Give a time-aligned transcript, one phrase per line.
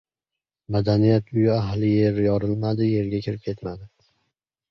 [0.75, 3.87] Madaniyat uyi ahli yer yorilmadi, yerga kirib ketmadi!